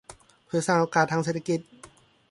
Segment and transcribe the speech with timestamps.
[0.45, 1.59] เพื่อสร้างโอกาสทางเศรษฐกิจ